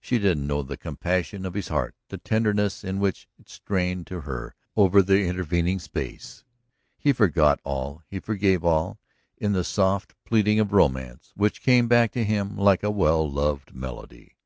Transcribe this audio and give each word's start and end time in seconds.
She 0.00 0.20
didn't 0.20 0.46
know 0.46 0.62
the 0.62 0.76
compassion 0.76 1.44
of 1.44 1.54
his 1.54 1.66
heart, 1.66 1.96
the 2.06 2.16
tenderness 2.16 2.84
in 2.84 3.00
which 3.00 3.26
it 3.36 3.48
strained 3.48 4.06
to 4.06 4.20
her 4.20 4.54
over 4.76 5.02
the 5.02 5.24
intervening 5.24 5.80
space. 5.80 6.44
He 6.96 7.12
forgot 7.12 7.58
all, 7.64 8.00
he 8.08 8.20
forgave 8.20 8.64
all, 8.64 9.00
in 9.38 9.54
the 9.54 9.64
soft 9.64 10.14
pleading 10.24 10.60
of 10.60 10.72
romance 10.72 11.32
which 11.34 11.64
came 11.64 11.88
back 11.88 12.12
to 12.12 12.22
him 12.22 12.56
like 12.56 12.84
a 12.84 12.92
well 12.92 13.28
loved 13.28 13.74
melody. 13.74 14.36